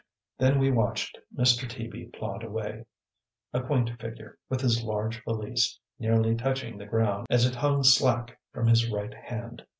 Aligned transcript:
Then 0.39 0.57
we 0.57 0.71
watched 0.71 1.19
Mr. 1.31 1.69
Teaby 1.69 2.11
plod 2.11 2.41
away, 2.41 2.85
a 3.53 3.61
quaint 3.61 3.91
figure, 4.01 4.39
with 4.49 4.61
his 4.61 4.81
large 4.81 5.23
valise 5.25 5.79
nearly 5.99 6.33
touching 6.35 6.79
the 6.79 6.87
ground 6.87 7.27
as 7.29 7.45
it 7.45 7.53
hung 7.53 7.83
slack 7.83 8.39
from 8.51 8.65
his 8.65 8.89
right 8.89 9.13
hand. 9.13 9.63